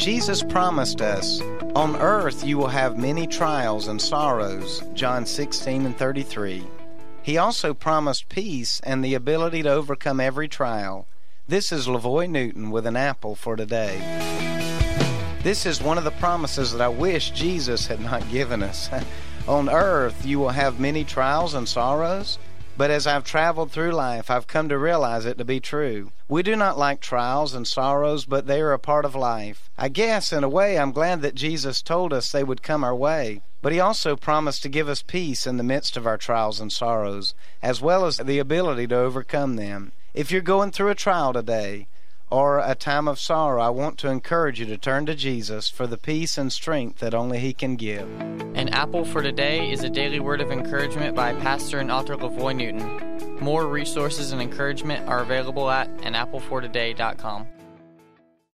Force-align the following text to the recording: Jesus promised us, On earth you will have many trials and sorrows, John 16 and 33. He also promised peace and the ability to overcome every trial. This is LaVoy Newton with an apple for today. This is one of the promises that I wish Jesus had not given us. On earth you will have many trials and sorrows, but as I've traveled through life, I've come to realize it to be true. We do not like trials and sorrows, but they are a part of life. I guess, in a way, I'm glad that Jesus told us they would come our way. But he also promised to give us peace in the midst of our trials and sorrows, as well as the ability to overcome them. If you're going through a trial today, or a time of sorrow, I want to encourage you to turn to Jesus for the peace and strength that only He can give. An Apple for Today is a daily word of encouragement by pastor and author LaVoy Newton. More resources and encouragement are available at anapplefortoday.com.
Jesus 0.00 0.42
promised 0.42 1.02
us, 1.02 1.42
On 1.76 1.94
earth 1.96 2.42
you 2.42 2.56
will 2.56 2.68
have 2.68 2.96
many 2.96 3.26
trials 3.26 3.86
and 3.86 4.00
sorrows, 4.00 4.82
John 4.94 5.26
16 5.26 5.84
and 5.84 5.94
33. 5.94 6.66
He 7.22 7.36
also 7.36 7.74
promised 7.74 8.30
peace 8.30 8.80
and 8.82 9.04
the 9.04 9.12
ability 9.12 9.62
to 9.62 9.68
overcome 9.68 10.18
every 10.18 10.48
trial. 10.48 11.06
This 11.46 11.70
is 11.70 11.86
LaVoy 11.86 12.30
Newton 12.30 12.70
with 12.70 12.86
an 12.86 12.96
apple 12.96 13.34
for 13.34 13.56
today. 13.56 13.98
This 15.42 15.66
is 15.66 15.82
one 15.82 15.98
of 15.98 16.04
the 16.04 16.12
promises 16.12 16.72
that 16.72 16.80
I 16.80 16.88
wish 16.88 17.32
Jesus 17.32 17.86
had 17.86 18.00
not 18.00 18.26
given 18.30 18.62
us. 18.62 18.88
On 19.46 19.68
earth 19.68 20.24
you 20.24 20.38
will 20.38 20.48
have 20.48 20.80
many 20.80 21.04
trials 21.04 21.52
and 21.52 21.68
sorrows, 21.68 22.38
but 22.80 22.90
as 22.90 23.06
I've 23.06 23.24
traveled 23.24 23.70
through 23.70 23.90
life, 23.90 24.30
I've 24.30 24.46
come 24.46 24.70
to 24.70 24.78
realize 24.78 25.26
it 25.26 25.36
to 25.36 25.44
be 25.44 25.60
true. 25.60 26.12
We 26.30 26.42
do 26.42 26.56
not 26.56 26.78
like 26.78 27.02
trials 27.02 27.52
and 27.52 27.68
sorrows, 27.68 28.24
but 28.24 28.46
they 28.46 28.62
are 28.62 28.72
a 28.72 28.78
part 28.78 29.04
of 29.04 29.14
life. 29.14 29.68
I 29.76 29.90
guess, 29.90 30.32
in 30.32 30.44
a 30.44 30.48
way, 30.48 30.78
I'm 30.78 30.90
glad 30.90 31.20
that 31.20 31.34
Jesus 31.34 31.82
told 31.82 32.14
us 32.14 32.32
they 32.32 32.42
would 32.42 32.62
come 32.62 32.82
our 32.82 32.96
way. 32.96 33.42
But 33.60 33.72
he 33.72 33.80
also 33.80 34.16
promised 34.16 34.62
to 34.62 34.70
give 34.70 34.88
us 34.88 35.02
peace 35.02 35.46
in 35.46 35.58
the 35.58 35.62
midst 35.62 35.98
of 35.98 36.06
our 36.06 36.16
trials 36.16 36.58
and 36.58 36.72
sorrows, 36.72 37.34
as 37.62 37.82
well 37.82 38.06
as 38.06 38.16
the 38.16 38.38
ability 38.38 38.86
to 38.86 38.96
overcome 38.96 39.56
them. 39.56 39.92
If 40.14 40.32
you're 40.32 40.40
going 40.40 40.70
through 40.70 40.88
a 40.88 40.94
trial 40.94 41.34
today, 41.34 41.86
or 42.30 42.58
a 42.58 42.74
time 42.74 43.08
of 43.08 43.18
sorrow, 43.18 43.60
I 43.60 43.70
want 43.70 43.98
to 43.98 44.08
encourage 44.08 44.60
you 44.60 44.66
to 44.66 44.76
turn 44.76 45.06
to 45.06 45.14
Jesus 45.14 45.68
for 45.68 45.86
the 45.86 45.96
peace 45.96 46.38
and 46.38 46.52
strength 46.52 47.00
that 47.00 47.14
only 47.14 47.38
He 47.38 47.52
can 47.52 47.76
give. 47.76 48.08
An 48.54 48.68
Apple 48.70 49.04
for 49.04 49.22
Today 49.22 49.70
is 49.70 49.82
a 49.82 49.90
daily 49.90 50.20
word 50.20 50.40
of 50.40 50.50
encouragement 50.50 51.14
by 51.16 51.34
pastor 51.34 51.78
and 51.78 51.90
author 51.90 52.16
LaVoy 52.16 52.56
Newton. 52.56 53.38
More 53.40 53.66
resources 53.66 54.32
and 54.32 54.40
encouragement 54.40 55.08
are 55.08 55.20
available 55.20 55.70
at 55.70 55.94
anapplefortoday.com. 55.98 57.46